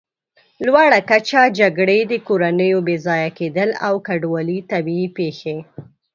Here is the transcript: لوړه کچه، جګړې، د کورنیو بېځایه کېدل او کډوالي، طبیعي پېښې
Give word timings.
لوړه 0.65 0.99
کچه، 1.09 1.41
جګړې، 1.59 1.99
د 2.11 2.13
کورنیو 2.27 2.79
بېځایه 2.87 3.29
کېدل 3.39 3.69
او 3.87 3.93
کډوالي، 4.07 4.59
طبیعي 4.71 5.07
پېښې 5.17 5.55